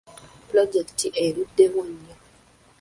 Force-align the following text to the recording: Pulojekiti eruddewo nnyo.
Pulojekiti 0.47 1.07
eruddewo 1.25 1.81
nnyo. 1.89 2.15